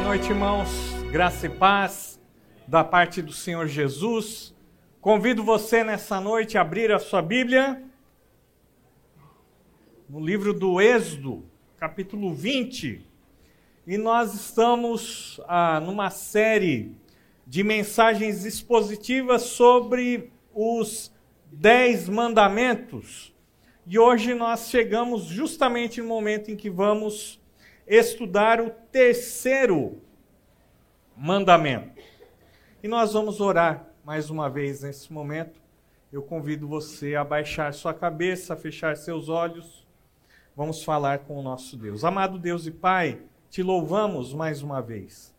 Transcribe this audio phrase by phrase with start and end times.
[0.00, 0.68] Boa noite, irmãos.
[1.12, 2.18] Graça e paz
[2.66, 4.54] da parte do Senhor Jesus.
[4.98, 7.84] Convido você nessa noite a abrir a sua Bíblia
[10.08, 11.44] no livro do Êxodo,
[11.76, 13.06] capítulo 20.
[13.86, 16.96] E nós estamos ah, numa série
[17.46, 21.12] de mensagens expositivas sobre os
[21.52, 23.34] Dez Mandamentos.
[23.86, 27.39] E hoje nós chegamos justamente no momento em que vamos
[27.90, 30.00] estudar o terceiro
[31.16, 32.00] mandamento.
[32.80, 35.60] E nós vamos orar mais uma vez nesse momento.
[36.12, 39.84] Eu convido você a baixar sua cabeça, a fechar seus olhos.
[40.54, 42.04] Vamos falar com o nosso Deus.
[42.04, 45.34] Amado Deus e Pai, te louvamos mais uma vez,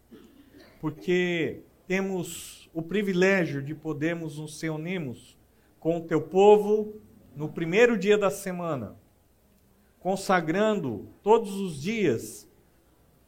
[0.81, 5.38] porque temos o privilégio de podermos nos reunirmos
[5.79, 6.99] com o teu povo
[7.34, 8.99] no primeiro dia da semana
[10.02, 12.50] consagrando todos os dias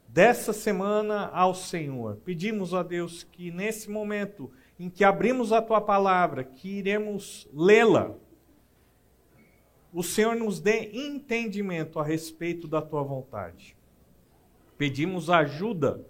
[0.08, 2.18] dessa semana ao Senhor.
[2.26, 8.15] Pedimos a Deus que nesse momento em que abrimos a tua palavra, que iremos lê-la,
[9.93, 13.77] o Senhor nos dê entendimento a respeito da tua vontade.
[14.76, 16.04] Pedimos a ajuda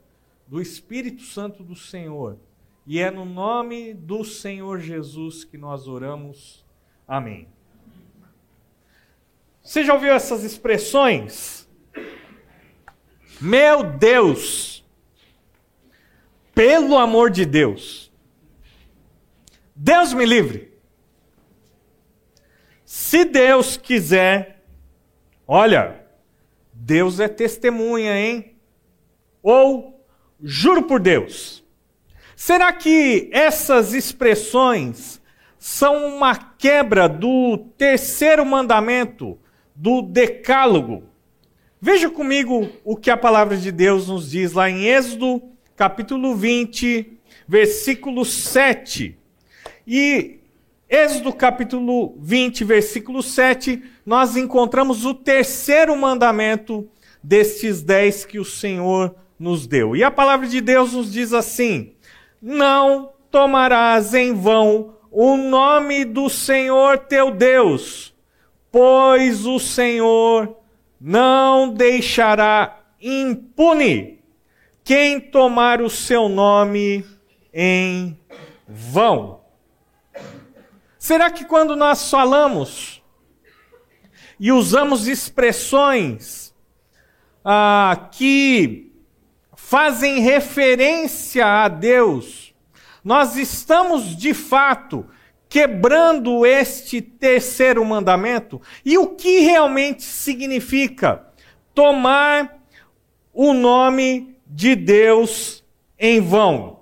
[0.48, 2.38] do Espírito Santo do Senhor,
[2.88, 6.66] e é no nome do Senhor Jesus que nós oramos.
[7.06, 7.48] Amém.
[9.64, 11.70] Você já ouviu essas expressões?
[13.40, 14.86] Meu Deus!
[16.54, 18.12] Pelo amor de Deus!
[19.74, 20.74] Deus me livre!
[22.84, 24.64] Se Deus quiser,
[25.48, 26.06] olha,
[26.74, 28.58] Deus é testemunha, hein?
[29.42, 30.06] Ou,
[30.42, 31.64] juro por Deus.
[32.36, 35.22] Será que essas expressões
[35.58, 39.40] são uma quebra do terceiro mandamento
[39.76, 41.04] do Decálogo.
[41.82, 45.42] Veja comigo o que a palavra de Deus nos diz lá em Êxodo,
[45.76, 49.18] capítulo 20, versículo 7.
[49.86, 50.40] E
[50.90, 56.88] Êxodo capítulo 20, versículo 7, nós encontramos o terceiro mandamento
[57.22, 59.96] destes dez que o Senhor nos deu.
[59.96, 61.94] E a palavra de Deus nos diz assim:
[62.42, 68.13] Não tomarás em vão o nome do Senhor teu Deus
[68.74, 70.58] pois o Senhor
[71.00, 74.20] não deixará impune
[74.84, 77.06] quem tomar o seu nome
[77.54, 78.20] em
[78.68, 79.42] vão.
[80.98, 83.04] Será que quando nós falamos
[84.40, 86.52] e usamos expressões
[87.46, 88.92] ah, que
[89.56, 92.56] fazem referência a Deus,
[93.04, 95.08] nós estamos de fato
[95.54, 98.60] quebrando este terceiro mandamento?
[98.84, 101.28] E o que realmente significa
[101.76, 102.58] tomar
[103.32, 105.64] o nome de Deus
[106.00, 106.80] em vão?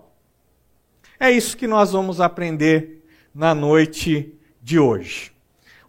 [1.20, 3.06] É isso que nós vamos aprender
[3.36, 5.34] na noite de hoje.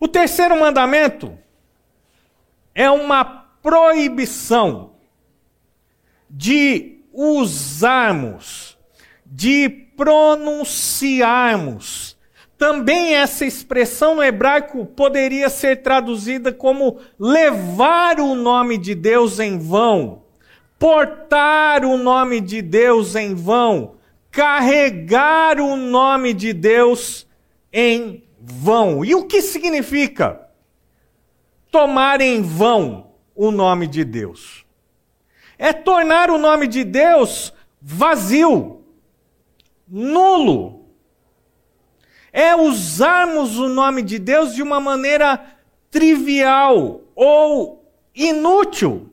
[0.00, 1.38] O terceiro mandamento
[2.74, 3.24] é uma
[3.62, 4.94] proibição
[6.28, 8.76] de usarmos,
[9.24, 12.11] de pronunciarmos
[12.62, 19.58] também essa expressão no hebraico poderia ser traduzida como levar o nome de Deus em
[19.58, 20.22] vão,
[20.78, 23.96] portar o nome de Deus em vão,
[24.30, 27.26] carregar o nome de Deus
[27.72, 29.04] em vão.
[29.04, 30.48] E o que significa
[31.68, 34.64] tomar em vão o nome de Deus?
[35.58, 38.84] É tornar o nome de Deus vazio,
[39.88, 40.81] nulo
[42.32, 45.44] é usarmos o nome de Deus de uma maneira
[45.90, 47.84] trivial ou
[48.14, 49.10] inútil.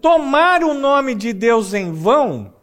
[0.00, 2.54] Tomar o nome de Deus em vão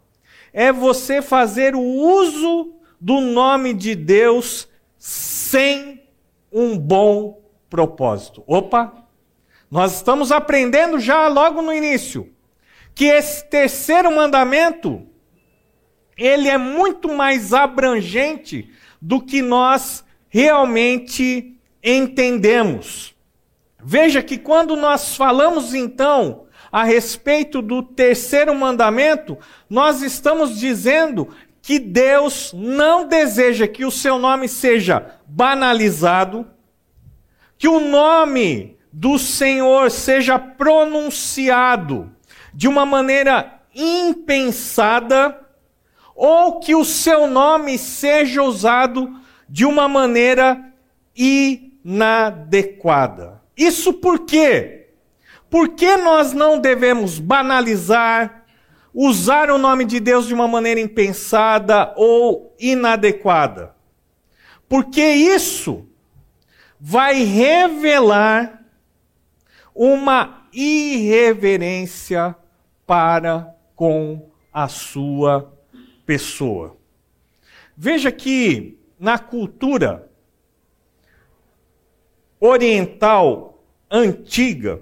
[0.53, 6.03] é você fazer o uso do nome de Deus sem
[6.52, 8.44] um bom propósito.
[8.47, 9.06] Opa!
[9.69, 12.34] Nós estamos aprendendo já logo no início
[12.96, 15.08] que esse terceiro mandamento
[16.20, 18.70] ele é muito mais abrangente
[19.02, 23.16] do que nós realmente entendemos.
[23.82, 29.38] Veja que quando nós falamos então a respeito do terceiro mandamento,
[29.70, 31.30] nós estamos dizendo
[31.62, 36.46] que Deus não deseja que o seu nome seja banalizado,
[37.58, 42.12] que o nome do Senhor seja pronunciado
[42.54, 45.40] de uma maneira impensada
[46.20, 49.16] ou que o seu nome seja usado
[49.48, 50.74] de uma maneira
[51.16, 53.42] inadequada.
[53.56, 54.80] Isso por quê?
[55.50, 58.46] por que nós não devemos banalizar,
[58.94, 63.76] usar o nome de Deus de uma maneira impensada ou inadequada?
[64.68, 65.88] Porque isso
[66.80, 68.64] vai revelar
[69.74, 72.36] uma irreverência
[72.86, 75.59] para com a sua
[76.09, 76.76] pessoa.
[77.78, 80.11] Veja que na cultura
[82.40, 84.82] oriental antiga,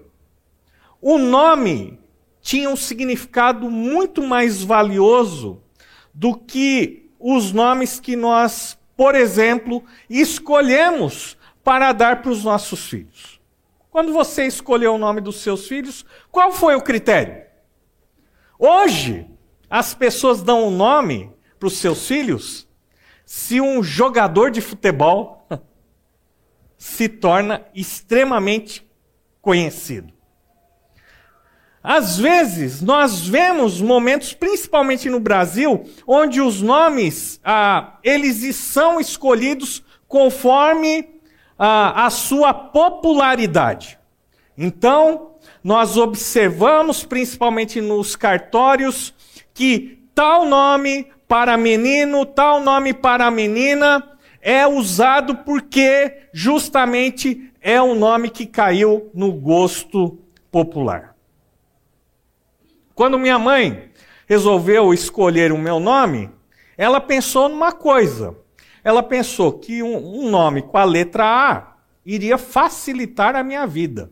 [1.01, 1.99] o nome
[2.39, 5.61] tinha um significado muito mais valioso
[6.13, 13.41] do que os nomes que nós, por exemplo, escolhemos para dar para os nossos filhos.
[13.91, 17.43] Quando você escolheu o nome dos seus filhos, qual foi o critério?
[18.57, 19.27] Hoje,
[19.69, 22.67] as pessoas dão um nome para os seus filhos
[23.25, 25.45] se um jogador de futebol
[26.77, 28.87] se torna extremamente
[29.41, 30.13] conhecido.
[31.83, 39.83] Às vezes, nós vemos momentos, principalmente no Brasil, onde os nomes, ah, eles são escolhidos
[40.07, 41.21] conforme
[41.57, 43.97] ah, a sua popularidade.
[44.57, 49.13] Então, nós observamos, principalmente nos cartórios,
[49.57, 54.07] que tal nome para menino, tal nome para menina
[54.39, 60.19] é usado porque justamente é um nome que caiu no gosto
[60.51, 61.15] popular.
[62.93, 63.89] Quando minha mãe
[64.27, 66.29] resolveu escolher o meu nome,
[66.77, 68.37] ela pensou numa coisa.
[68.83, 74.11] Ela pensou que um, um nome com a letra A iria facilitar a minha vida,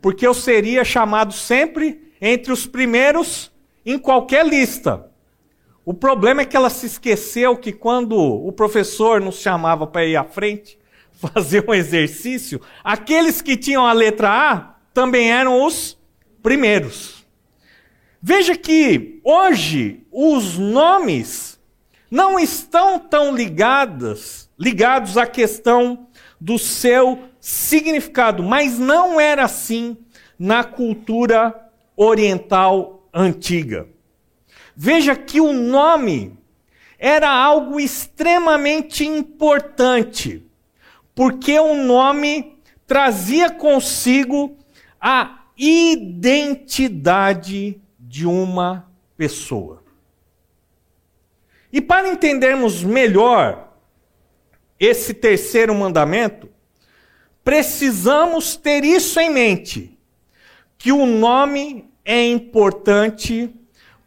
[0.00, 3.51] porque eu seria chamado sempre entre os primeiros
[3.84, 5.10] em qualquer lista.
[5.84, 10.16] O problema é que ela se esqueceu que quando o professor nos chamava para ir
[10.16, 10.78] à frente
[11.12, 15.98] fazer um exercício, aqueles que tinham a letra A também eram os
[16.42, 17.24] primeiros.
[18.20, 21.60] Veja que hoje os nomes
[22.08, 26.06] não estão tão ligados, ligados à questão
[26.40, 29.96] do seu significado, mas não era assim
[30.38, 31.54] na cultura
[31.96, 33.88] oriental antiga.
[34.74, 36.38] Veja que o nome
[36.98, 40.46] era algo extremamente importante,
[41.14, 44.56] porque o nome trazia consigo
[45.00, 46.60] a identidade
[47.98, 49.82] de uma pessoa.
[51.72, 53.72] E para entendermos melhor
[54.78, 56.48] esse terceiro mandamento,
[57.42, 59.98] precisamos ter isso em mente:
[60.76, 63.54] que o nome é importante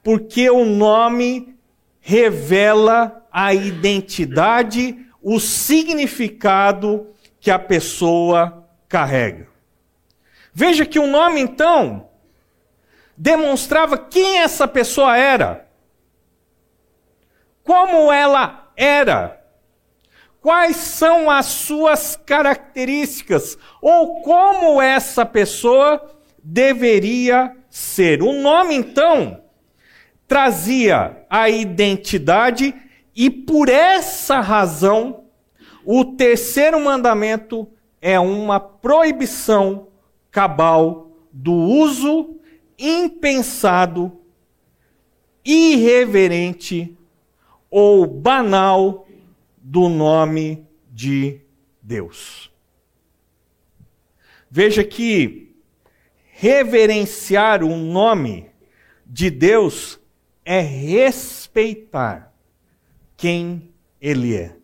[0.03, 1.57] porque o nome
[1.99, 7.07] revela a identidade, o significado
[7.39, 9.47] que a pessoa carrega.
[10.53, 12.09] Veja que o nome, então,
[13.17, 15.67] demonstrava quem essa pessoa era,
[17.63, 19.41] como ela era,
[20.39, 26.14] quais são as suas características, ou como essa pessoa
[26.45, 28.21] deveria ser.
[28.21, 29.41] O nome, então,
[30.27, 32.73] trazia a identidade
[33.15, 35.23] e por essa razão
[35.83, 37.67] o terceiro mandamento
[37.99, 39.87] é uma proibição
[40.29, 42.35] cabal do uso
[42.77, 44.19] impensado,
[45.43, 46.95] irreverente
[47.69, 49.07] ou banal
[49.57, 51.41] do nome de
[51.81, 52.51] Deus.
[54.49, 55.44] Veja que
[56.45, 58.51] reverenciar o nome
[59.03, 59.99] de Deus
[60.45, 62.31] é respeitar
[63.17, 64.55] quem Ele é.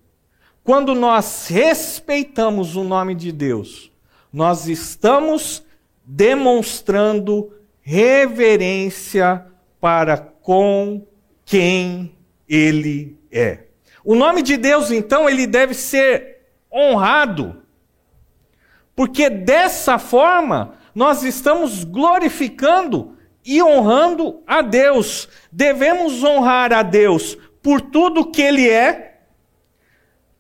[0.64, 3.92] Quando nós respeitamos o nome de Deus,
[4.32, 5.64] nós estamos
[6.06, 9.44] demonstrando reverência
[9.80, 11.04] para com
[11.44, 12.16] quem
[12.48, 13.64] Ele é.
[14.06, 17.64] O nome de Deus, então, ele deve ser honrado,
[18.96, 25.28] porque dessa forma nós estamos glorificando e honrando a Deus.
[25.52, 29.20] Devemos honrar a Deus por tudo que Ele é,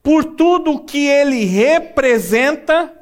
[0.03, 2.93] por tudo que Ele representa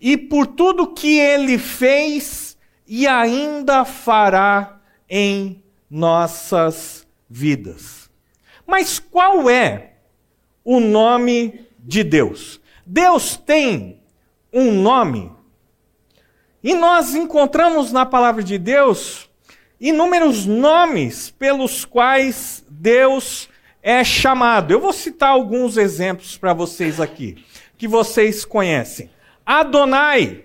[0.00, 8.10] e por tudo que Ele fez e ainda fará em nossas vidas.
[8.66, 9.94] Mas qual é
[10.64, 12.60] o nome de Deus?
[12.86, 14.00] Deus tem
[14.52, 15.30] um nome
[16.62, 19.28] e nós encontramos na palavra de Deus
[19.80, 23.48] inúmeros nomes pelos quais Deus
[23.82, 24.72] é chamado.
[24.72, 27.44] Eu vou citar alguns exemplos para vocês aqui,
[27.76, 29.10] que vocês conhecem.
[29.44, 30.44] Adonai,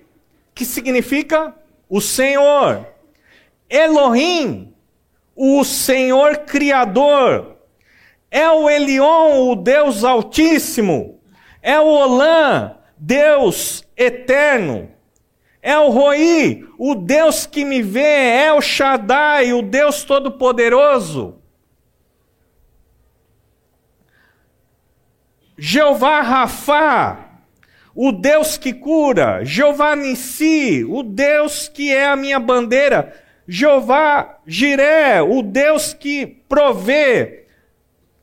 [0.55, 1.53] que significa
[1.87, 2.87] o Senhor.
[3.69, 4.73] Elohim,
[5.35, 7.57] o Senhor Criador.
[8.31, 11.19] É o Elion, o Deus Altíssimo.
[11.61, 14.96] É o Olã, Deus Eterno.
[15.67, 17.99] É o Roi, o Deus que me vê.
[17.99, 21.41] É o Shaddai, o Deus Todo-Poderoso.
[25.57, 27.41] Jeová Rafá,
[27.93, 33.13] o Deus que cura, Jeová Nissi, o Deus que é a minha bandeira,
[33.45, 37.45] Jeová Jiré, o Deus que provê,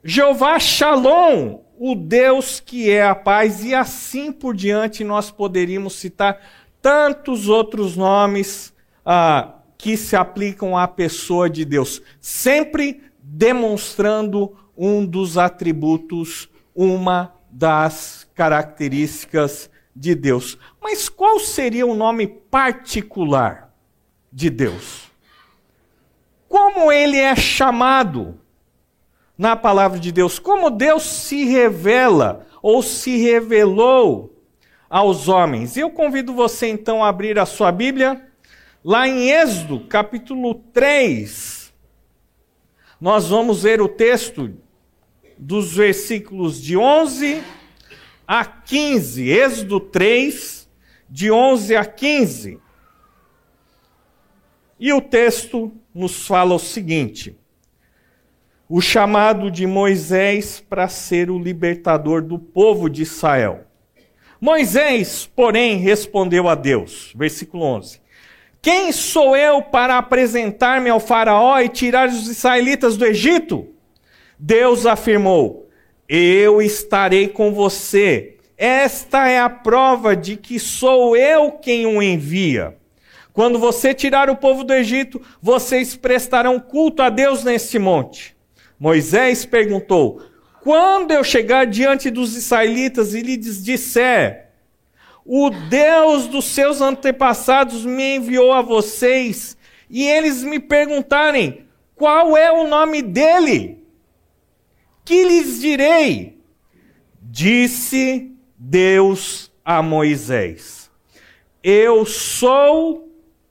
[0.02, 6.40] Jeová Shalom, o Deus que é a paz, e assim por diante nós poderíamos citar
[6.84, 8.74] tantos outros nomes
[9.06, 18.28] ah, que se aplicam à pessoa de Deus, sempre demonstrando um dos atributos uma das
[18.34, 20.58] características de Deus.
[20.78, 23.74] Mas qual seria o nome particular
[24.30, 25.10] de Deus?
[26.46, 28.38] Como ele é chamado
[29.38, 30.38] na palavra de Deus?
[30.38, 34.33] Como Deus se revela ou se revelou
[34.94, 35.76] aos homens?
[35.76, 38.28] Eu convido você então a abrir a sua Bíblia
[38.84, 41.74] lá em Êxodo, capítulo 3.
[43.00, 44.56] Nós vamos ver o texto
[45.36, 47.42] dos versículos de 11
[48.24, 50.70] a 15, Êxodo 3,
[51.10, 52.60] de 11 a 15.
[54.78, 57.36] E o texto nos fala o seguinte:
[58.68, 63.73] o chamado de Moisés para ser o libertador do povo de Israel.
[64.44, 67.98] Moisés, porém, respondeu a Deus, versículo 11:
[68.60, 73.66] Quem sou eu para apresentar-me ao Faraó e tirar os israelitas do Egito?
[74.38, 75.70] Deus afirmou:
[76.06, 78.36] Eu estarei com você.
[78.58, 82.76] Esta é a prova de que sou eu quem o envia.
[83.32, 88.36] Quando você tirar o povo do Egito, vocês prestarão culto a Deus neste monte.
[88.78, 90.20] Moisés perguntou:
[90.64, 94.48] Quando eu chegar diante dos israelitas e lhes disser:
[95.22, 99.58] O Deus dos seus antepassados me enviou a vocês,
[99.90, 103.84] e eles me perguntarem: Qual é o nome dele?
[105.04, 106.38] Que lhes direi?
[107.20, 110.90] Disse Deus a Moisés:
[111.62, 113.06] Eu sou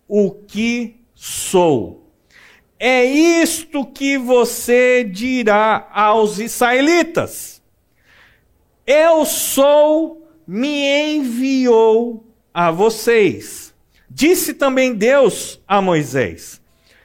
[0.08, 2.03] o que sou.
[2.86, 7.62] É isto que você dirá aos israelitas.
[8.86, 13.74] Eu sou, me enviou a vocês.
[14.10, 16.60] Disse também Deus a Moisés: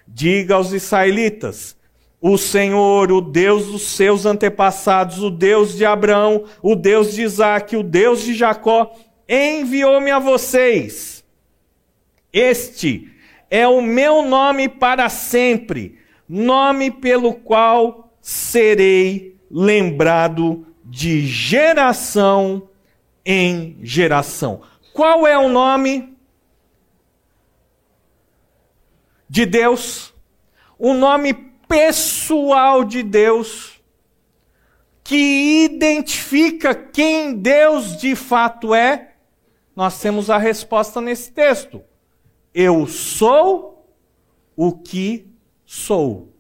[0.04, 1.76] Diga aos israelitas:
[2.20, 7.76] o Senhor, o Deus dos seus antepassados, o Deus de Abraão, o Deus de Isaac,
[7.76, 8.92] o Deus de Jacó,
[9.28, 11.24] enviou-me a vocês.
[12.32, 13.16] Este
[13.50, 22.68] é o meu nome para sempre, nome pelo qual serei lembrado de geração
[23.24, 24.62] em geração.
[24.92, 26.16] Qual é o nome
[29.28, 30.14] de Deus?
[30.78, 31.34] O nome
[31.68, 33.80] pessoal de Deus,
[35.04, 39.12] que identifica quem Deus de fato é,
[39.76, 41.82] nós temos a resposta nesse texto.
[42.52, 43.86] Eu sou
[44.56, 45.32] o que
[45.64, 46.32] sou.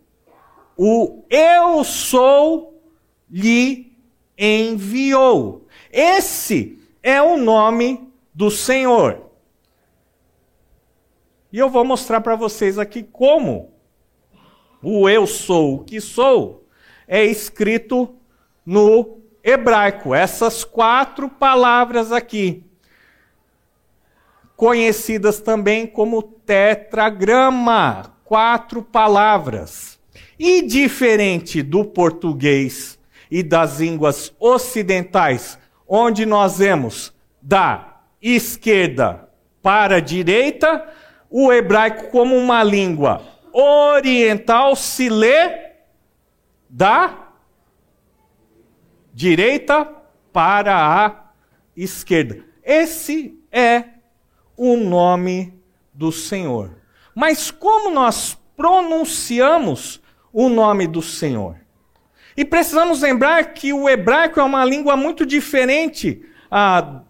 [0.76, 2.82] O eu sou
[3.30, 3.92] lhe
[4.36, 5.66] enviou.
[5.92, 9.28] Esse é o nome do Senhor.
[11.52, 13.72] E eu vou mostrar para vocês aqui como
[14.82, 16.66] o eu sou o que sou,
[17.06, 18.14] é escrito
[18.64, 20.14] no hebraico.
[20.14, 22.64] Essas quatro palavras aqui,
[24.58, 30.00] conhecidas também como tetragrama, quatro palavras.
[30.36, 32.98] E diferente do português
[33.30, 39.28] e das línguas ocidentais, onde nós vemos da esquerda
[39.62, 40.88] para a direita,
[41.30, 43.22] o hebraico como uma língua
[43.52, 45.72] oriental se lê
[46.68, 47.28] da
[49.14, 49.88] direita
[50.32, 51.30] para a
[51.76, 52.44] esquerda.
[52.64, 53.97] Esse é
[54.58, 55.54] o nome
[55.94, 56.76] do Senhor.
[57.14, 61.56] Mas como nós pronunciamos o nome do Senhor?
[62.36, 67.02] E precisamos lembrar que o hebraico é uma língua muito diferente ah,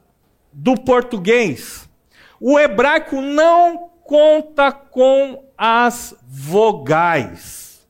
[0.52, 1.88] do português.
[2.40, 7.86] O hebraico não conta com as vogais.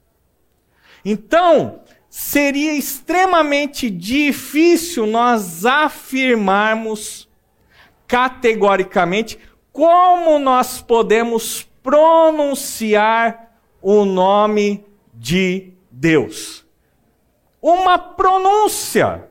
[1.04, 7.27] Então, seria extremamente difícil nós afirmarmos
[8.08, 9.38] categoricamente
[9.70, 14.84] como nós podemos pronunciar o nome
[15.14, 16.66] de Deus.
[17.60, 19.28] Uma pronúncia,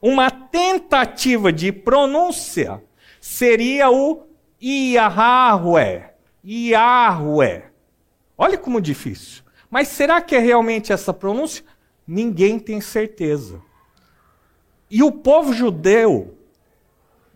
[0.00, 2.82] uma tentativa de pronúncia
[3.20, 4.26] seria o
[4.62, 6.10] Yahweh.
[6.44, 7.64] Yahweh.
[8.38, 9.42] Olha como difícil.
[9.68, 11.64] Mas será que é realmente essa pronúncia?
[12.06, 13.60] Ninguém tem certeza.
[14.90, 16.36] E o povo judeu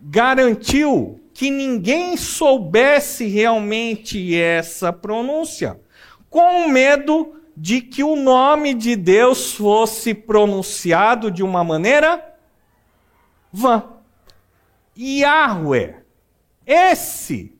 [0.07, 5.79] garantiu que ninguém soubesse realmente essa pronúncia,
[6.29, 12.23] com medo de que o nome de Deus fosse pronunciado de uma maneira
[13.51, 13.83] vã.
[14.97, 15.95] Yahweh.
[16.65, 17.57] Esse.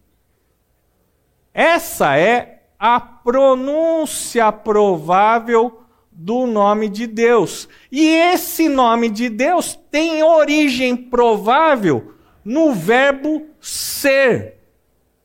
[1.53, 7.67] Essa é a pronúncia provável do nome de Deus.
[7.91, 12.14] E esse nome de Deus tem origem provável
[12.45, 14.59] no verbo ser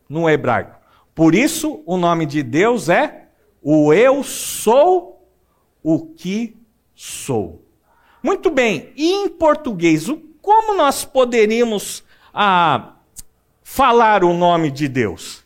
[0.09, 0.81] no hebraico.
[1.15, 3.29] Por isso, o nome de Deus é
[3.63, 5.29] o eu sou
[5.83, 6.57] o que
[6.95, 7.63] sou.
[8.23, 10.07] Muito bem, e em português,
[10.41, 12.95] como nós poderíamos ah,
[13.63, 15.45] falar o nome de Deus?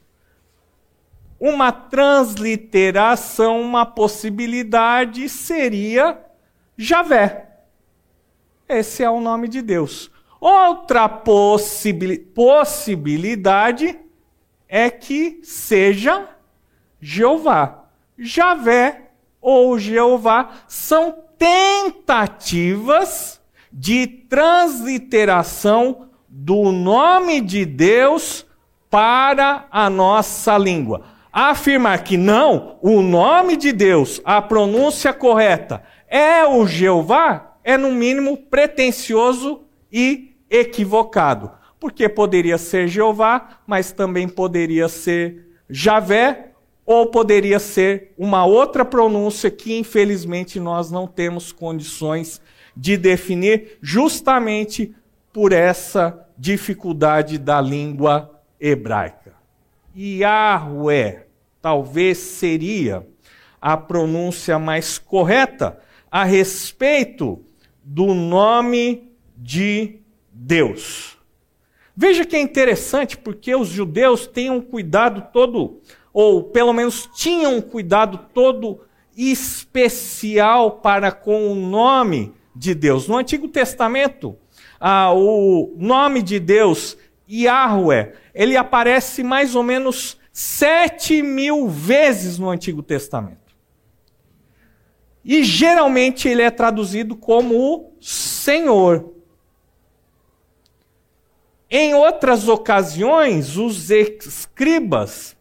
[1.38, 6.19] Uma transliteração, uma possibilidade seria
[6.76, 7.49] Javé.
[8.69, 10.11] Esse é o nome de Deus.
[10.46, 13.98] Outra possibilidade
[14.68, 16.28] é que seja
[17.00, 17.86] Jeová.
[18.18, 23.40] Javé ou Jeová são tentativas
[23.72, 28.44] de transliteração do nome de Deus
[28.90, 31.06] para a nossa língua.
[31.32, 37.90] Afirmar que não, o nome de Deus, a pronúncia correta é o Jeová, é no
[37.90, 41.50] mínimo pretensioso e equivocado.
[41.78, 46.52] Porque poderia ser Jeová, mas também poderia ser Javé,
[46.86, 52.40] ou poderia ser uma outra pronúncia que infelizmente nós não temos condições
[52.76, 54.95] de definir, justamente
[55.32, 59.34] por essa dificuldade da língua hebraica.
[59.97, 61.26] Yahweh
[61.62, 63.06] talvez seria
[63.60, 65.78] a pronúncia mais correta
[66.10, 67.42] a respeito
[67.82, 70.00] do nome de
[70.34, 71.16] Deus.
[71.97, 75.80] Veja que é interessante porque os judeus têm um cuidado todo,
[76.12, 78.80] ou pelo menos tinham um cuidado todo
[79.16, 83.06] especial para com o nome de Deus.
[83.06, 84.36] No Antigo Testamento,
[84.80, 86.97] ah, o nome de Deus,
[87.30, 93.54] Yahweh, ele aparece mais ou menos sete mil vezes no Antigo Testamento.
[95.25, 99.13] E geralmente ele é traduzido como o Senhor.
[101.76, 105.37] Em outras ocasiões, os escribas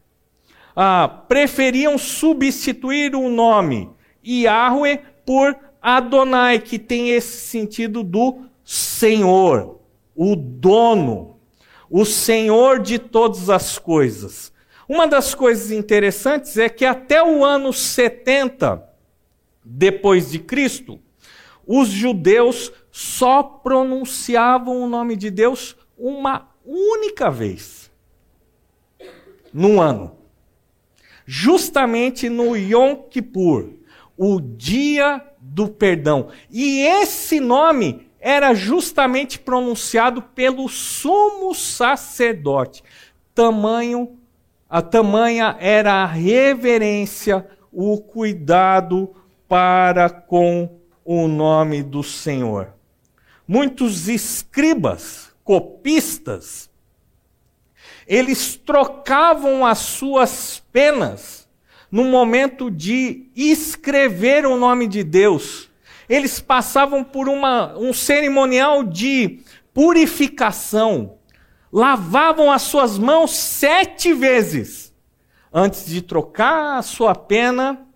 [0.76, 3.91] ah, preferiam substituir o nome
[4.26, 9.80] Yahweh por Adonai, que tem esse sentido do Senhor,
[10.15, 11.38] o dono,
[11.88, 14.52] o Senhor de todas as coisas.
[14.89, 18.84] Uma das coisas interessantes é que até o ano 70
[19.63, 21.00] depois de Cristo,
[21.63, 27.89] os judeus só pronunciavam o nome de Deus uma única vez
[29.54, 30.18] num ano.
[31.26, 33.70] Justamente no Yom Kippur,
[34.18, 36.28] o dia do perdão.
[36.52, 42.84] E esse nome era justamente pronunciado pelo sumo sacerdote.
[43.34, 44.18] Tamanho,
[44.70, 49.16] a tamanha era a reverência, o cuidado
[49.48, 50.70] para com
[51.06, 52.74] o nome do Senhor.
[53.48, 56.69] Muitos escribas copistas,
[58.08, 61.47] eles trocavam as suas penas
[61.91, 65.69] no momento de escrever o nome de Deus.
[66.10, 69.41] Eles passavam por uma, um cerimonial de
[69.73, 71.17] purificação,
[71.71, 74.93] lavavam as suas mãos sete vezes
[75.53, 77.88] antes de trocar a sua pena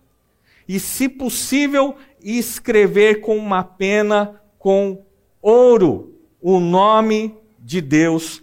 [0.66, 5.04] e, se possível, escrever com uma pena com
[5.40, 7.37] ouro o nome
[7.68, 8.42] de Deus,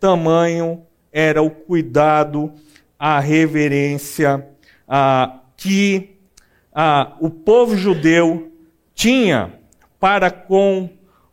[0.00, 2.52] tamanho era o cuidado,
[2.98, 4.48] a reverência
[4.88, 6.18] a, que
[6.74, 8.52] a, o povo judeu
[8.92, 9.60] tinha
[10.00, 10.90] para com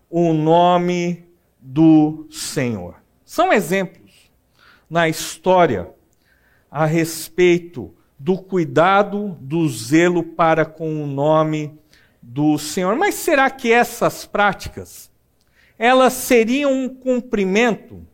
[0.08, 1.26] o nome
[1.60, 2.98] do Senhor.
[3.26, 4.30] São exemplos
[4.88, 5.90] na história
[6.70, 11.76] a respeito do cuidado, do zelo para com o nome
[12.22, 12.96] do Senhor.
[12.96, 15.11] Mas será que essas práticas
[15.84, 18.06] elas seriam um cumprimento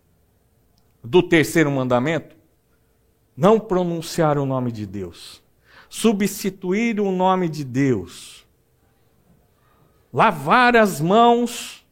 [1.03, 2.37] do terceiro mandamento?
[3.37, 5.43] não pronunciar o nome de Deus,
[5.87, 8.47] substituir o nome de Deus,
[10.11, 11.85] lavar as mãos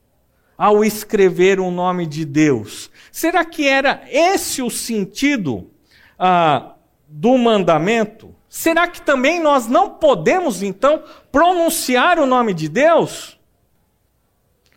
[0.57, 2.89] ao escrever o nome de Deus.
[3.11, 5.69] Será que era esse o sentido
[6.17, 6.73] ah,
[7.07, 8.33] do mandamento?
[8.49, 13.34] Será que também nós não podemos, então, pronunciar o nome de Deus?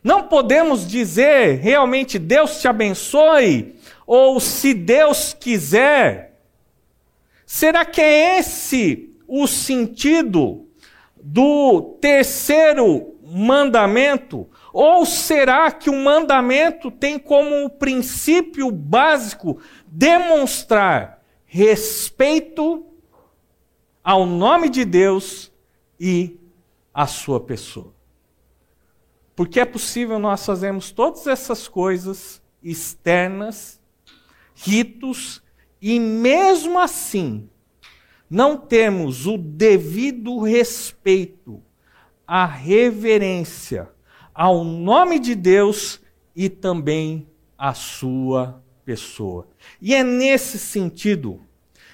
[0.03, 6.39] Não podemos dizer realmente Deus te abençoe, ou se Deus quiser.
[7.45, 10.67] Será que é esse o sentido
[11.21, 14.49] do terceiro mandamento?
[14.73, 22.85] Ou será que o mandamento tem como princípio básico demonstrar respeito
[24.05, 25.53] ao nome de Deus
[25.99, 26.39] e
[26.95, 27.98] à sua pessoa.
[29.39, 33.81] Porque é possível nós fazermos todas essas coisas externas,
[34.53, 35.41] ritos,
[35.81, 37.49] e mesmo assim
[38.29, 41.63] não temos o devido respeito,
[42.27, 43.89] a reverência
[44.35, 46.01] ao nome de Deus
[46.35, 49.47] e também à sua pessoa.
[49.81, 51.41] E é nesse sentido,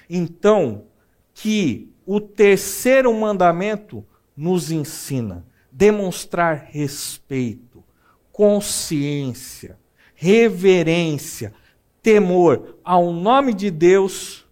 [0.09, 0.87] então,
[1.31, 4.03] que o terceiro mandamento
[4.35, 7.83] nos ensina demonstrar respeito,
[8.31, 9.77] consciência,
[10.15, 11.53] reverência,
[12.01, 14.47] temor ao nome de Deus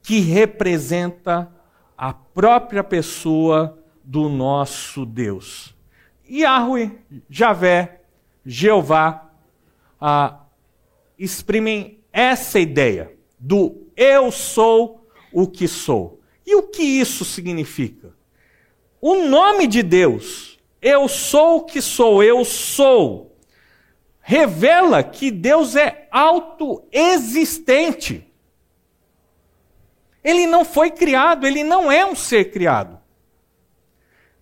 [0.00, 1.52] que representa
[1.98, 5.74] a própria pessoa do nosso Deus.
[6.30, 6.92] Yahweh,
[7.28, 8.02] Javé,
[8.46, 9.32] Jeová,
[10.00, 10.44] ah,
[11.18, 16.20] exprimem essa ideia do eu sou o que sou.
[16.46, 18.19] E o que isso significa?
[19.00, 23.36] O nome de Deus, eu sou o que sou, eu sou,
[24.20, 28.26] revela que Deus é autoexistente.
[30.22, 33.00] Ele não foi criado, ele não é um ser criado.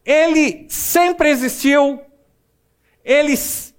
[0.04, 2.00] Ele sempre existiu,
[3.04, 3.34] ele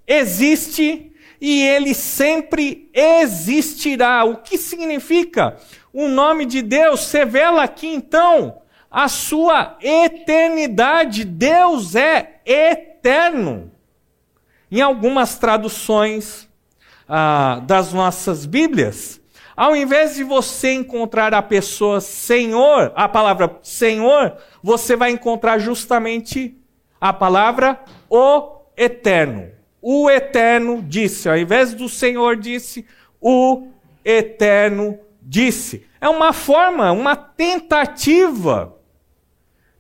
[0.07, 1.11] existe
[1.41, 4.23] e ele sempre existirá.
[4.23, 5.57] O que significa?
[5.93, 11.23] o nome de Deus revela aqui então a sua eternidade.
[11.23, 13.71] Deus é eterno.
[14.71, 16.47] Em algumas traduções
[17.07, 19.19] ah, das nossas Bíblias,
[19.55, 26.55] ao invés de você encontrar a pessoa Senhor, a palavra Senhor, você vai encontrar justamente
[27.01, 29.49] a palavra o eterno.
[29.81, 32.85] O eterno disse, ao invés do Senhor disse,
[33.19, 33.67] o
[34.03, 35.85] eterno disse.
[35.99, 38.78] É uma forma, uma tentativa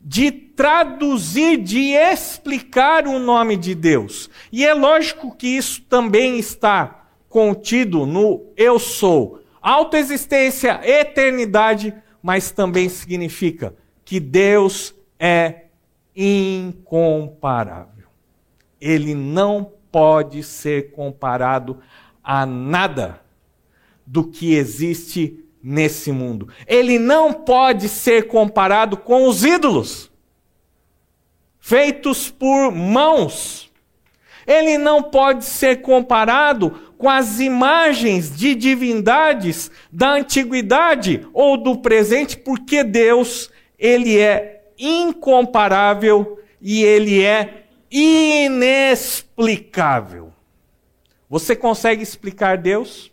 [0.01, 4.29] de traduzir, de explicar o nome de Deus.
[4.51, 9.41] E é lógico que isso também está contido no eu sou.
[9.61, 15.65] Autoexistência, eternidade, mas também significa que Deus é
[16.15, 18.07] incomparável.
[18.79, 21.79] Ele não pode ser comparado
[22.23, 23.21] a nada
[24.05, 26.49] do que existe nesse mundo.
[26.65, 30.09] Ele não pode ser comparado com os ídolos
[31.59, 33.71] feitos por mãos.
[34.47, 42.35] Ele não pode ser comparado com as imagens de divindades da antiguidade ou do presente,
[42.35, 50.33] porque Deus, ele é incomparável e ele é inexplicável.
[51.29, 53.11] Você consegue explicar Deus?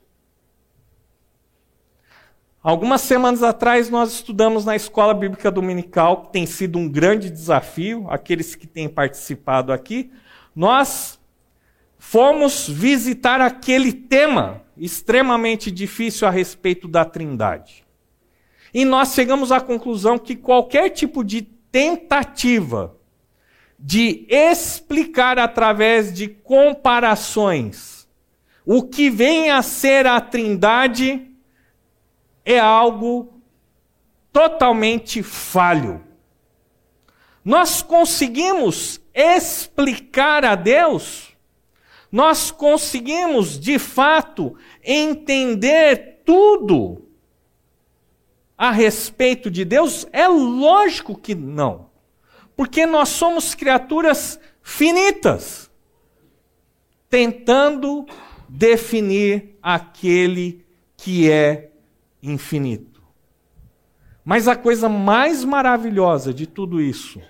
[2.66, 8.06] Algumas semanas atrás nós estudamos na Escola Bíblica Dominical, que tem sido um grande desafio,
[8.10, 10.10] aqueles que têm participado aqui.
[10.52, 11.16] Nós
[11.96, 17.84] fomos visitar aquele tema extremamente difícil a respeito da Trindade.
[18.74, 22.96] E nós chegamos à conclusão que qualquer tipo de tentativa
[23.78, 28.08] de explicar através de comparações
[28.64, 31.35] o que vem a ser a Trindade
[32.46, 33.42] é algo
[34.32, 36.00] totalmente falho.
[37.44, 41.36] Nós conseguimos explicar a Deus,
[42.10, 47.04] nós conseguimos de fato entender tudo
[48.56, 50.06] a respeito de Deus?
[50.12, 51.90] É lógico que não,
[52.56, 55.70] porque nós somos criaturas finitas,
[57.10, 58.06] tentando
[58.48, 60.64] definir aquele
[60.96, 61.72] que é
[62.22, 63.02] infinito.
[64.24, 67.20] Mas a coisa mais maravilhosa de tudo isso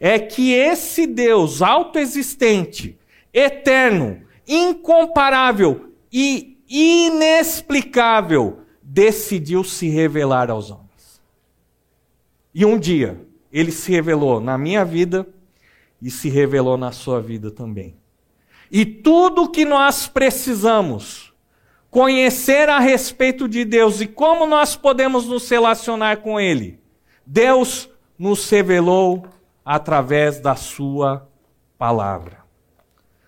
[0.00, 2.98] é que esse Deus autoexistente,
[3.32, 11.20] eterno, incomparável e inexplicável decidiu se revelar aos homens.
[12.52, 15.28] E um dia, ele se revelou na minha vida
[16.02, 17.96] e se revelou na sua vida também.
[18.70, 21.29] E tudo que nós precisamos
[21.90, 26.78] conhecer a respeito de Deus e como nós podemos nos relacionar com Ele,
[27.26, 29.26] Deus nos revelou
[29.64, 31.28] através da Sua
[31.76, 32.38] palavra.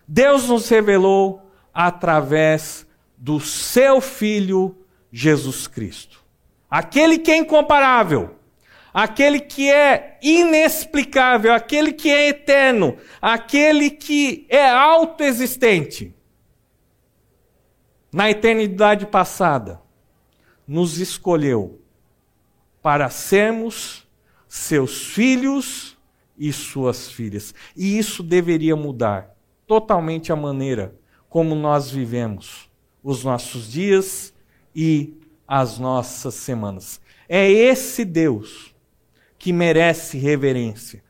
[0.07, 1.41] Deus nos revelou
[1.73, 4.77] através do Seu Filho
[5.11, 6.23] Jesus Cristo.
[6.69, 8.35] Aquele que é incomparável
[8.93, 16.13] aquele que é inexplicável, aquele que é eterno, aquele que é autoexistente.
[18.13, 19.81] Na eternidade passada,
[20.67, 21.81] nos escolheu
[22.79, 24.07] para sermos
[24.47, 25.97] seus filhos
[26.37, 27.55] e suas filhas.
[27.75, 30.95] E isso deveria mudar totalmente a maneira
[31.27, 32.69] como nós vivemos
[33.03, 34.31] os nossos dias
[34.75, 37.01] e as nossas semanas.
[37.27, 38.75] É esse Deus
[39.39, 41.03] que merece reverência.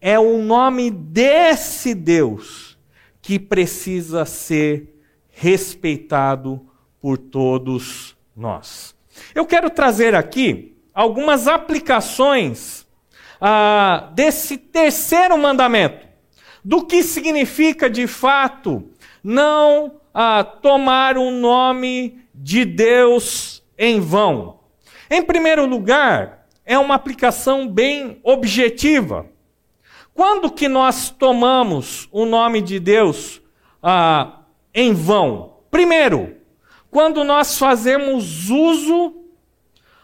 [0.00, 2.78] É o nome desse Deus
[3.20, 4.95] que precisa ser
[5.38, 6.66] respeitado
[6.98, 8.96] por todos nós.
[9.34, 12.86] Eu quero trazer aqui algumas aplicações
[13.38, 16.06] ah, desse terceiro mandamento.
[16.64, 18.90] Do que significa de fato
[19.22, 24.60] não ah, tomar o nome de Deus em vão.
[25.10, 29.26] Em primeiro lugar, é uma aplicação bem objetiva.
[30.14, 33.42] Quando que nós tomamos o nome de Deus
[33.82, 34.45] ah,
[34.76, 35.54] em vão?
[35.70, 36.36] Primeiro,
[36.90, 39.14] quando nós fazemos uso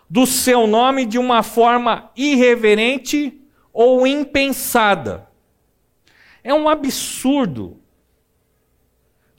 [0.08, 3.40] do seu nome de uma forma irreverente
[3.72, 5.26] ou impensada.
[6.44, 7.78] É um absurdo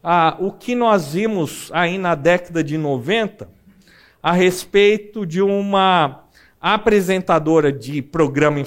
[0.03, 3.47] ah, o que nós vimos aí na década de 90
[4.21, 6.23] a respeito de uma
[6.59, 8.57] apresentadora de programa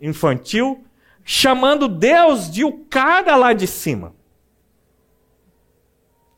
[0.00, 0.84] infantil,
[1.24, 4.14] chamando Deus de o cara lá de cima.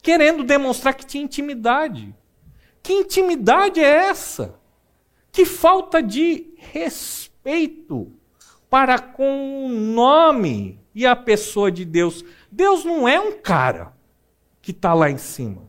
[0.02, 2.14] Querendo demonstrar que tinha intimidade.
[2.82, 4.58] Que intimidade é essa?
[5.30, 8.12] Que falta de respeito
[8.68, 12.24] para com o nome e a pessoa de Deus.
[12.50, 13.92] Deus não é um cara
[14.60, 15.62] que está lá em cima.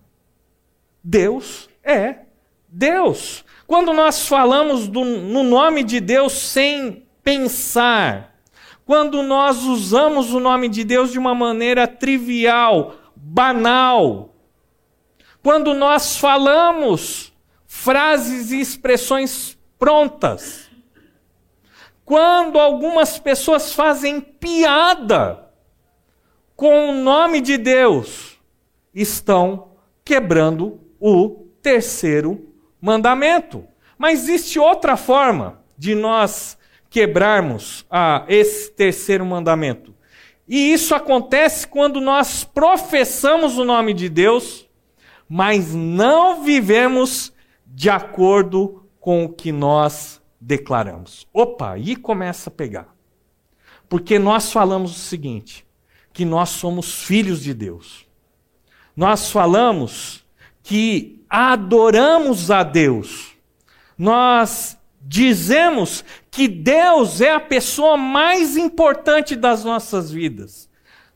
[1.04, 2.20] Deus é
[2.68, 3.46] Deus.
[3.68, 8.36] Quando nós falamos do, no nome de Deus sem pensar,
[8.86, 12.96] quando nós usamos o nome de Deus de uma maneira trivial,
[13.34, 14.36] banal,
[15.42, 17.34] quando nós falamos
[17.66, 20.70] frases e expressões prontas,
[22.06, 25.52] quando algumas pessoas fazem piada
[26.56, 28.38] com o nome de Deus,
[28.94, 29.72] estão
[30.06, 33.68] quebrando o terceiro mandamento.
[33.98, 36.56] Mas existe outra forma de nós
[36.88, 39.96] quebrarmos ah, esse terceiro mandamento.
[40.54, 44.70] E isso acontece quando nós professamos o nome de Deus,
[45.28, 47.34] mas não vivemos
[47.66, 51.28] de acordo com o que nós declaramos.
[51.34, 52.96] Opa, aí começa a pegar.
[53.90, 55.66] Porque nós falamos o seguinte:
[56.14, 58.06] que nós somos filhos de Deus.
[58.96, 60.24] Nós falamos
[60.62, 63.32] que adoramos a Deus.
[63.98, 70.68] Nós dizemos que Deus é a pessoa mais importante das nossas vidas.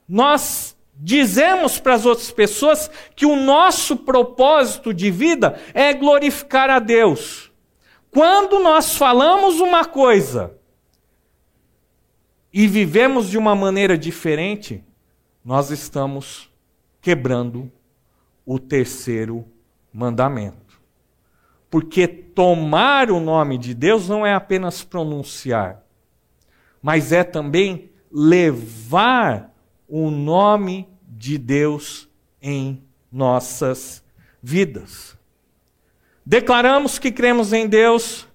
[0.08, 6.78] Nós dizemos para as outras pessoas que o nosso propósito de vida é glorificar a
[6.78, 7.52] Deus.
[8.12, 10.56] Quando nós falamos uma coisa
[12.54, 14.84] e vivemos de uma maneira diferente,
[15.44, 16.48] nós estamos
[17.02, 17.72] quebrando
[18.46, 19.44] o terceiro
[19.92, 20.67] mandamento.
[21.70, 25.84] Porque tomar o nome de Deus não é apenas pronunciar,
[26.82, 29.54] mas é também levar
[29.88, 32.10] o nome de Deus
[32.42, 34.04] em nossas
[34.42, 35.18] vidas.
[36.26, 38.28] Declaramos que cremos em Deus,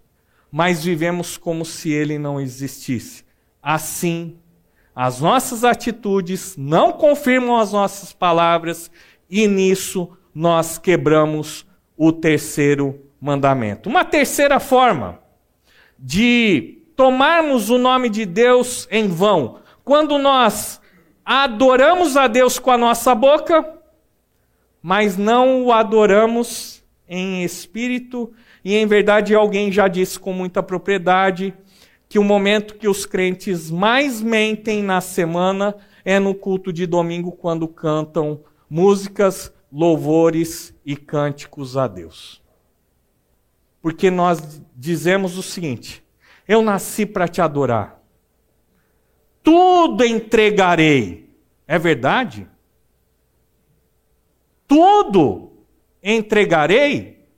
[0.51, 3.25] mas vivemos como se ele não existisse.
[3.63, 4.37] Assim,
[4.95, 8.91] as nossas atitudes não confirmam as nossas palavras
[9.29, 11.67] e nisso nós quebramos
[11.97, 13.01] o terceiro.
[13.89, 15.21] Uma terceira forma
[15.97, 20.81] de tomarmos o nome de Deus em vão, quando nós
[21.25, 23.79] adoramos a Deus com a nossa boca,
[24.83, 28.33] mas não o adoramos em espírito
[28.65, 31.55] e em verdade alguém já disse com muita propriedade
[32.09, 37.31] que o momento que os crentes mais mentem na semana é no culto de domingo
[37.31, 42.42] quando cantam músicas louvores e cânticos a Deus.
[43.83, 46.03] Porque nós dizemos o seguinte:
[46.47, 48.01] eu nasci para te adorar.
[49.43, 51.37] Tudo entregarei.
[51.67, 52.49] É verdade?
[54.69, 55.53] Tudo
[56.03, 57.29] entregarei.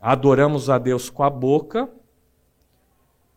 [0.00, 1.88] Adoramos a Deus com a boca,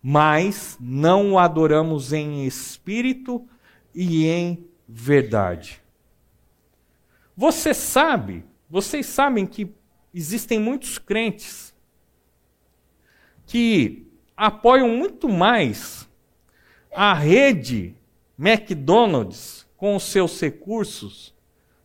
[0.02, 3.48] mas não o adoramos em espírito
[3.94, 5.80] e em verdade.
[7.38, 9.74] Você sabe, vocês sabem que
[10.14, 11.74] existem muitos crentes
[13.46, 16.10] que apoiam muito mais
[16.94, 17.96] a rede
[18.38, 21.34] McDonald's com os seus recursos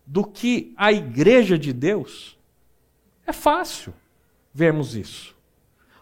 [0.07, 2.39] do que a igreja de Deus?
[3.27, 3.95] É fácil
[4.53, 5.37] vermos isso.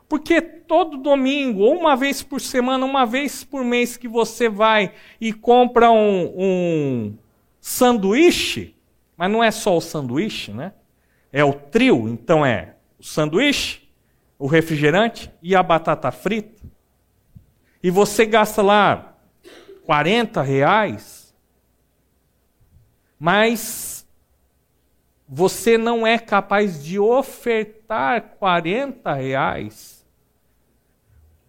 [0.08, 4.94] Porque todo domingo, ou uma vez por semana, uma vez por mês que você vai
[5.20, 7.18] e compra um, um
[7.60, 8.74] sanduíche,
[9.18, 10.72] mas não é só o sanduíche, né?
[11.32, 13.90] É o trio, então é o sanduíche,
[14.38, 16.62] o refrigerante e a batata frita.
[17.82, 19.16] E você gasta lá
[19.84, 21.34] 40 reais,
[23.18, 24.06] mas
[25.28, 30.06] você não é capaz de ofertar 40 reais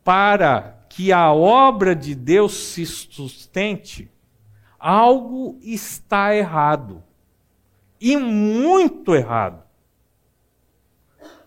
[0.03, 4.11] para que a obra de Deus se sustente,
[4.79, 7.03] algo está errado.
[7.99, 9.63] E muito errado.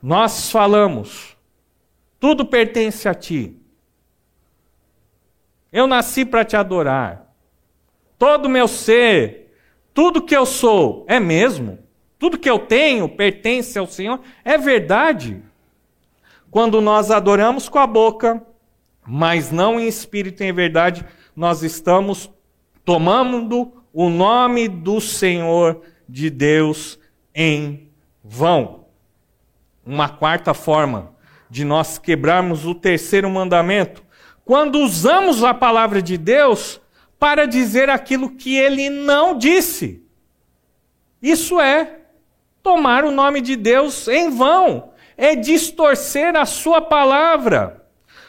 [0.03, 1.37] Nós falamos,
[2.19, 3.57] tudo pertence a ti.
[5.73, 7.33] Eu nasci para te adorar.
[8.19, 9.55] Todo o meu ser,
[9.95, 11.79] tudo que eu sou, é mesmo.
[12.19, 14.21] Tudo que eu tenho pertence ao Senhor.
[14.45, 15.43] É verdade.
[16.51, 18.45] Quando nós adoramos com a boca,
[19.07, 22.31] mas não em espírito e em verdade, nós estamos
[22.85, 26.99] tomando o nome do Senhor de Deus
[27.35, 27.89] em
[28.23, 28.85] vão.
[29.85, 31.15] Uma quarta forma
[31.49, 34.05] de nós quebrarmos o terceiro mandamento,
[34.45, 36.81] quando usamos a palavra de Deus
[37.19, 40.03] para dizer aquilo que ele não disse.
[41.21, 42.01] Isso é
[42.63, 47.87] tomar o nome de Deus em vão, é distorcer a sua palavra.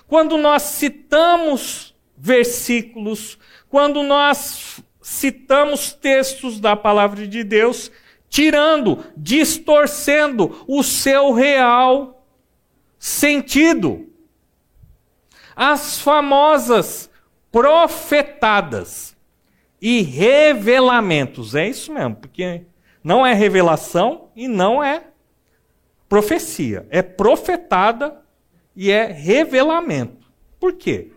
[0.08, 3.38] Quando nós citamos versículos,
[3.70, 7.92] quando nós citamos textos da palavra de Deus,
[8.30, 12.26] tirando, distorcendo o seu real
[12.98, 14.08] sentido.
[15.56, 17.12] As famosas
[17.52, 19.16] profetadas
[19.80, 22.66] e revelamentos, é isso mesmo, porque
[23.04, 25.04] não é revelação e não é
[26.08, 26.88] profecia.
[26.90, 28.22] É profetada
[28.74, 30.32] e é revelamento.
[30.60, 31.12] Por quê?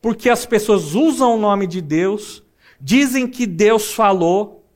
[0.00, 2.44] Porque as pessoas usam o nome de Deus,
[2.82, 4.66] dizem que Deus falou,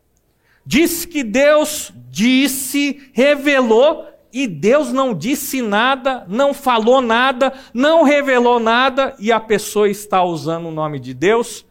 [0.65, 8.61] diz que Deus disse, revelou, e Deus não disse nada, não falou nada, não revelou
[8.61, 11.67] nada, e a pessoa está usando o nome de Deus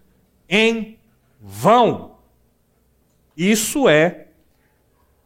[0.49, 0.97] em
[1.39, 2.15] vão.
[3.37, 4.27] Isso é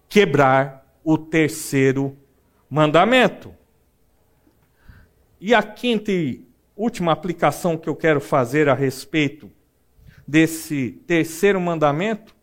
[0.08, 2.18] quebrar o terceiro
[2.70, 3.54] mandamento.
[5.40, 6.44] E a quinta e
[6.76, 9.50] última aplicação que eu quero fazer a respeito
[10.30, 12.36] desse terceiro mandamento,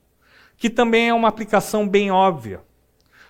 [0.57, 2.63] que também é uma aplicação bem óbvia.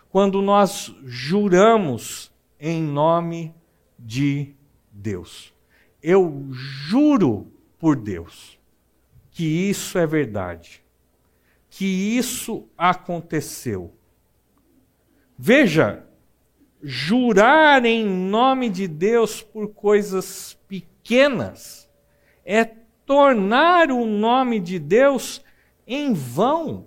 [0.09, 3.55] Quando nós juramos em nome
[3.99, 4.55] de
[4.91, 5.53] Deus.
[6.03, 8.59] Eu juro por Deus
[9.31, 10.87] que isso é verdade
[11.77, 13.95] que isso aconteceu.
[15.37, 16.07] Veja,
[16.83, 21.87] jurar em nome de Deus por coisas pequenas
[22.47, 22.65] é
[23.07, 25.41] tornar o nome de Deus
[25.87, 26.87] em vão.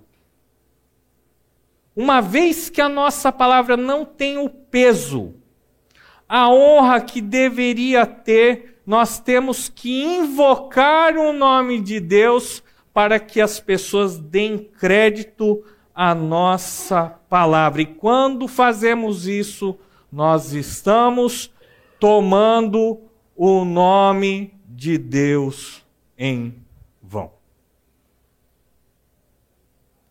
[1.95, 5.34] Uma vez que a nossa palavra não tem o peso,
[6.27, 12.62] a honra que deveria ter, nós temos que invocar o nome de Deus
[12.93, 17.81] para que as pessoas deem crédito à nossa palavra.
[17.81, 19.77] E quando fazemos isso,
[20.12, 21.52] nós estamos
[22.00, 23.00] tomando
[23.35, 25.88] o nome de Deus
[26.19, 26.61] em
[27.01, 27.31] vão.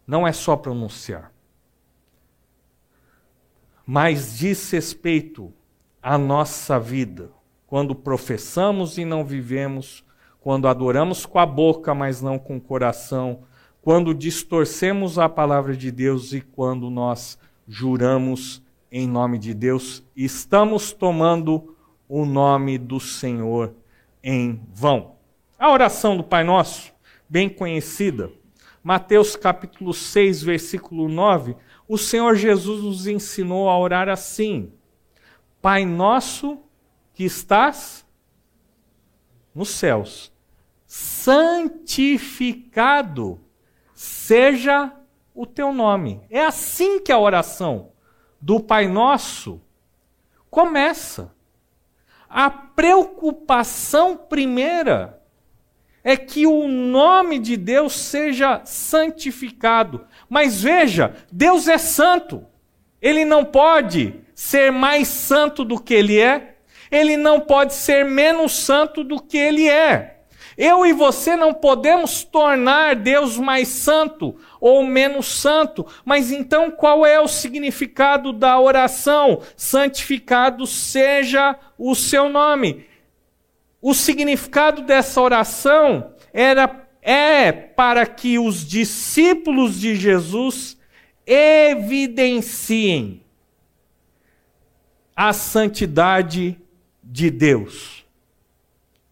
[0.04, 1.32] Não é só pronunciar,
[3.86, 5.52] mas diz respeito
[6.02, 7.30] à nossa vida,
[7.66, 10.02] quando professamos e não vivemos
[10.40, 13.40] quando adoramos com a boca, mas não com o coração,
[13.82, 20.90] quando distorcemos a palavra de Deus e quando nós juramos em nome de Deus, estamos
[20.90, 21.76] tomando
[22.08, 23.74] o nome do Senhor
[24.22, 25.17] em vão.
[25.58, 26.92] A oração do Pai Nosso,
[27.28, 28.30] bem conhecida,
[28.80, 31.56] Mateus capítulo 6, versículo 9,
[31.88, 34.72] o Senhor Jesus nos ensinou a orar assim:
[35.60, 36.60] Pai nosso
[37.12, 38.06] que estás
[39.52, 40.32] nos céus,
[40.86, 43.40] santificado
[43.92, 44.92] seja
[45.34, 46.20] o teu nome.
[46.30, 47.90] É assim que a oração
[48.40, 49.60] do Pai Nosso
[50.48, 51.34] começa.
[52.28, 55.17] A preocupação primeira
[56.08, 60.06] é que o nome de Deus seja santificado.
[60.26, 62.46] Mas veja, Deus é santo.
[62.98, 66.56] Ele não pode ser mais santo do que ele é,
[66.90, 70.20] ele não pode ser menos santo do que ele é.
[70.56, 77.04] Eu e você não podemos tornar Deus mais santo ou menos santo, mas então qual
[77.04, 79.42] é o significado da oração?
[79.54, 82.87] Santificado seja o seu nome.
[83.80, 90.76] O significado dessa oração era é para que os discípulos de Jesus
[91.26, 93.22] evidenciem
[95.14, 96.60] a santidade
[97.02, 98.04] de Deus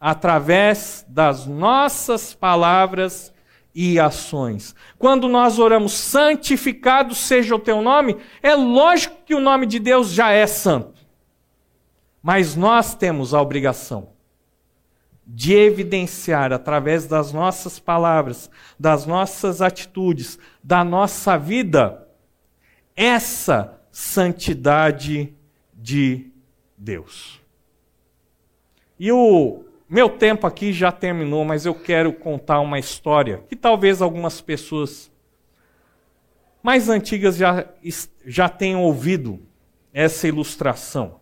[0.01, 3.33] através das nossas palavras
[3.75, 4.75] e ações.
[4.99, 10.11] Quando nós oramos, santificado seja o teu nome, é lógico que o nome de Deus
[10.11, 11.01] já é santo.
[12.23, 14.16] Mas nós temos a obrigação
[15.27, 18.49] de evidenciar através das nossas palavras,
[18.79, 22.07] das nossas atitudes, da nossa vida,
[22.95, 25.35] essa santidade
[25.75, 26.31] de
[26.79, 27.41] Deus.
[28.99, 34.01] E o meu tempo aqui já terminou, mas eu quero contar uma história que talvez
[34.01, 35.11] algumas pessoas
[36.63, 37.67] mais antigas já,
[38.25, 39.41] já tenham ouvido
[39.93, 41.21] essa ilustração.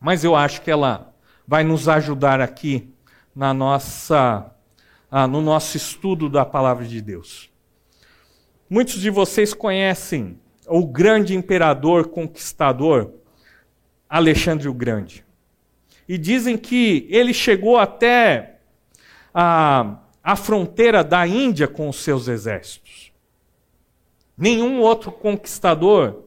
[0.00, 1.14] Mas eu acho que ela
[1.46, 2.93] vai nos ajudar aqui
[3.34, 4.50] na nossa,
[5.10, 7.50] ah, no nosso estudo da palavra de Deus.
[8.68, 13.12] Muitos de vocês conhecem o grande imperador conquistador
[14.08, 15.24] Alexandre o Grande
[16.08, 18.58] e dizem que ele chegou até
[19.32, 23.12] a, a fronteira da Índia com os seus exércitos.
[24.36, 26.24] Nenhum outro conquistador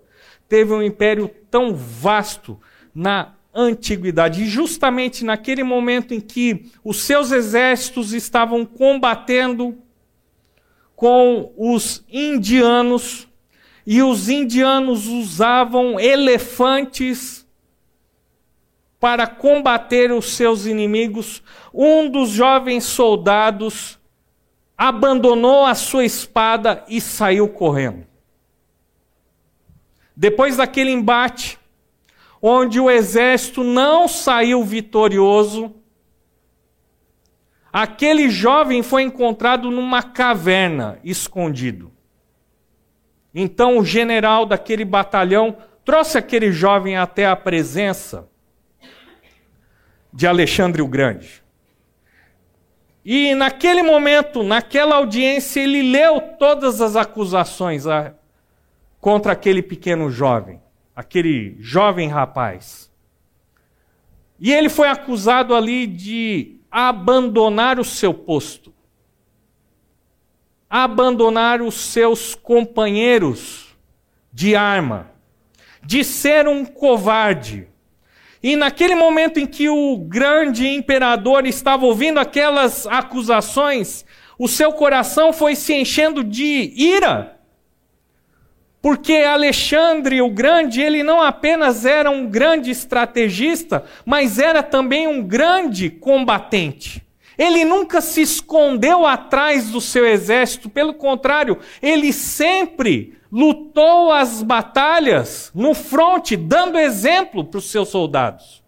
[0.48, 2.60] teve um império tão vasto
[2.94, 4.44] na antiguidade.
[4.44, 9.78] E justamente naquele momento em que os seus exércitos estavam combatendo
[10.96, 13.28] com os indianos,
[13.86, 17.48] e os indianos usavam elefantes
[19.00, 21.44] para combater os seus inimigos,
[21.74, 23.98] um dos jovens soldados
[24.78, 28.06] abandonou a sua espada e saiu correndo.
[30.16, 31.60] Depois daquele embate,
[32.42, 35.74] onde o exército não saiu vitorioso,
[37.72, 41.92] aquele jovem foi encontrado numa caverna, escondido.
[43.34, 48.28] Então o general daquele batalhão trouxe aquele jovem até a presença
[50.12, 51.44] de Alexandre o Grande.
[53.06, 58.14] E naquele momento, naquela audiência, ele leu todas as acusações a,
[59.00, 60.62] contra aquele pequeno jovem,
[60.98, 62.92] aquele jovem rapaz.
[64.38, 68.74] E ele foi acusado ali de abandonar o seu posto,
[70.70, 73.78] abandonar os seus companheiros
[74.34, 75.10] de arma,
[75.82, 77.70] de ser um covarde
[78.42, 84.06] e naquele momento em que o grande imperador estava ouvindo aquelas acusações,
[84.38, 87.37] o seu coração foi se enchendo de ira.
[88.82, 95.24] Porque Alexandre o Grande, ele não apenas era um grande estrategista, mas era também um
[95.24, 97.06] grande combatente.
[97.38, 105.52] Ele nunca se escondeu atrás do seu exército, pelo contrário, ele sempre lutou as batalhas
[105.54, 108.64] no fronte, dando exemplo para os seus soldados.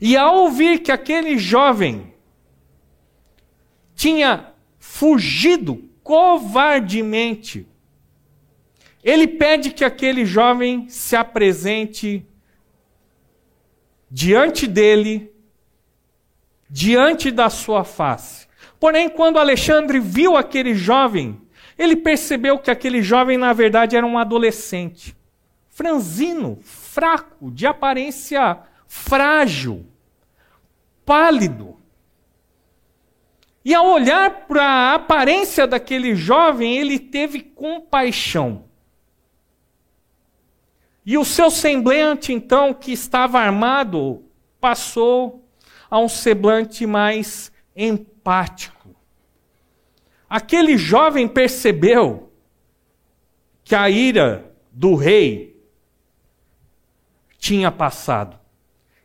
[0.00, 2.12] E ao ouvir que aquele jovem
[3.94, 7.66] tinha fugido covardemente,
[9.02, 12.24] ele pede que aquele jovem se apresente
[14.10, 15.32] diante dele,
[16.68, 18.46] diante da sua face.
[18.78, 21.40] Porém, quando Alexandre viu aquele jovem,
[21.78, 25.16] ele percebeu que aquele jovem, na verdade, era um adolescente,
[25.68, 29.86] franzino, fraco, de aparência frágil,
[31.04, 31.76] pálido.
[33.64, 38.64] E ao olhar para a aparência daquele jovem, ele teve compaixão.
[41.04, 44.24] E o seu semblante, então, que estava armado,
[44.60, 45.44] passou
[45.90, 48.82] a um semblante mais empático
[50.32, 52.32] aquele jovem percebeu
[53.62, 55.62] que a ira do rei
[57.36, 58.40] tinha passado.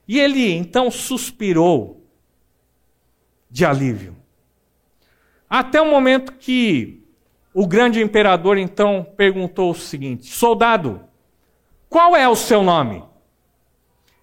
[0.07, 2.07] E ele então suspirou
[3.51, 4.15] de alívio.
[5.49, 7.03] Até o momento que
[7.53, 11.06] o grande imperador então perguntou o seguinte: Soldado,
[11.89, 13.03] qual é o seu nome?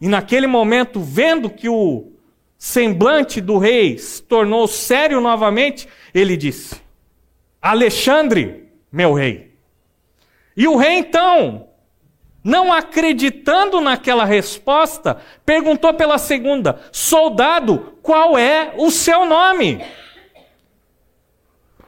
[0.01, 2.12] E naquele momento, vendo que o
[2.59, 6.81] semblante do rei se tornou sério novamente, ele disse:
[7.61, 9.55] Alexandre, meu rei.
[10.57, 11.69] E o rei então,
[12.43, 19.83] não acreditando naquela resposta, perguntou pela segunda: Soldado, qual é o seu nome?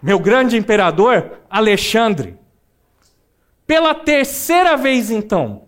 [0.02, 2.38] Meu grande imperador, Alexandre.
[3.66, 5.65] Pela terceira vez então,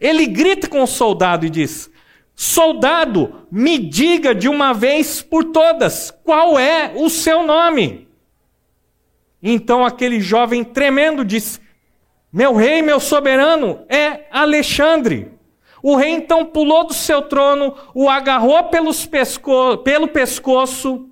[0.00, 1.90] ele grita com o soldado e diz:
[2.34, 8.08] Soldado, me diga de uma vez por todas qual é o seu nome.
[9.42, 11.60] Então aquele jovem tremendo disse:
[12.32, 15.32] Meu rei, meu soberano, é Alexandre.
[15.82, 21.08] O rei então pulou do seu trono, o agarrou pelos pesco pelo pescoço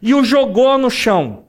[0.00, 1.44] e o jogou no chão.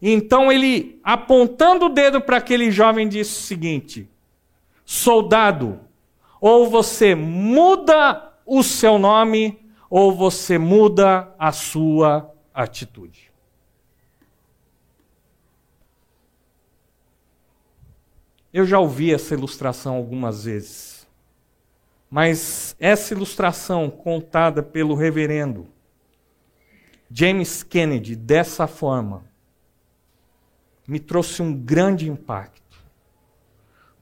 [0.00, 4.08] Então ele, apontando o dedo para aquele jovem, disse o seguinte:
[4.86, 5.80] Soldado,
[6.40, 13.30] ou você muda o seu nome, ou você muda a sua atitude.
[18.52, 21.06] Eu já ouvi essa ilustração algumas vezes,
[22.08, 25.68] mas essa ilustração contada pelo reverendo
[27.10, 29.24] James Kennedy dessa forma
[30.86, 32.65] me trouxe um grande impacto.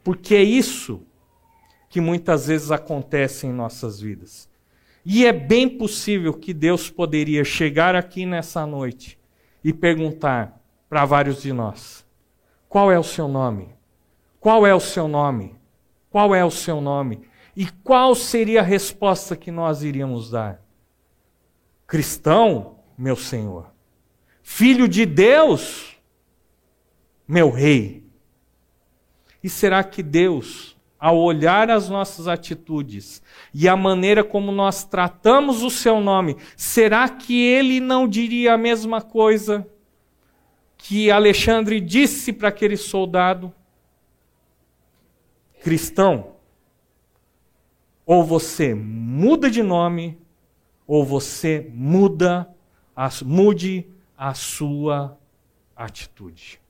[0.04, 1.02] Porque é isso
[1.88, 4.48] que muitas vezes acontece em nossas vidas.
[5.04, 9.18] E é bem possível que Deus poderia chegar aqui nessa noite
[9.62, 12.06] e perguntar para vários de nós:
[12.68, 13.74] qual é o seu nome?
[14.38, 15.56] Qual é o seu nome?
[16.10, 17.22] Qual é o seu nome?
[17.56, 20.62] E qual seria a resposta que nós iríamos dar?
[21.86, 23.72] Cristão, meu Senhor.
[24.42, 25.96] Filho de Deus,
[27.26, 28.03] meu Rei.
[29.44, 33.22] E será que Deus ao olhar as nossas atitudes
[33.52, 38.58] e a maneira como nós tratamos o seu nome, será que ele não diria a
[38.58, 39.68] mesma coisa
[40.78, 43.52] que Alexandre disse para aquele soldado?
[45.62, 46.36] Cristão,
[48.06, 50.18] ou você muda de nome,
[50.86, 52.48] ou você muda,
[53.22, 53.86] mude
[54.16, 55.18] a sua
[55.76, 56.63] atitude.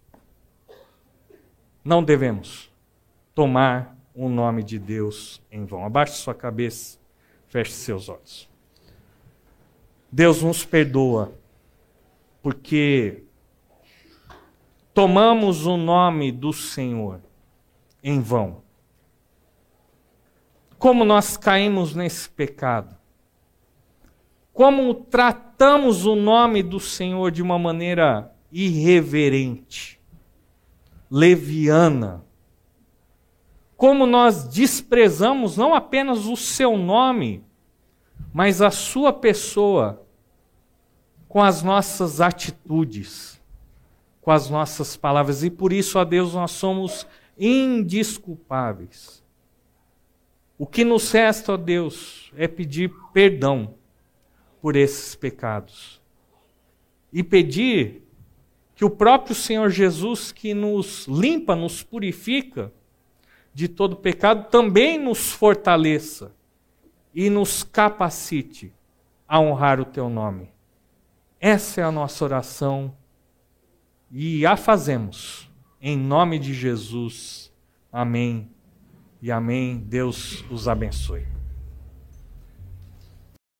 [1.85, 2.72] Não devemos
[3.35, 5.85] tomar o nome de Deus em vão.
[5.85, 6.99] Abaixe sua cabeça,
[7.49, 8.49] feche seus olhos.
[10.11, 11.32] Deus nos perdoa,
[12.41, 13.24] porque
[14.95, 17.20] tomamos o nome do Senhor
[18.03, 18.62] em vão.
[20.78, 22.97] Como nós caímos nesse pecado?
[24.53, 30.01] Como tratamos o nome do Senhor de uma maneira irreverente,
[31.11, 32.24] leviana,
[33.76, 37.44] como nós desprezamos não apenas o seu nome,
[38.32, 40.05] mas a sua pessoa
[41.28, 43.42] com as nossas atitudes,
[44.20, 45.42] com as nossas palavras.
[45.42, 49.20] E por isso, a Deus, nós somos indisculpáveis.
[50.57, 53.74] O que nos resta, ó Deus, é pedir perdão
[54.62, 56.00] por esses pecados.
[57.12, 58.03] E pedir
[58.75, 62.72] que o próprio Senhor Jesus, que nos limpa, nos purifica,
[63.53, 66.35] de todo pecado, também nos fortaleça
[67.14, 68.72] e nos capacite
[69.29, 70.51] a honrar o teu nome.
[71.39, 72.93] Essa é a nossa oração
[74.11, 75.49] e a fazemos
[75.81, 77.53] em nome de Jesus.
[77.93, 78.51] Amém
[79.20, 79.79] e amém.
[79.79, 81.34] Deus os abençoe.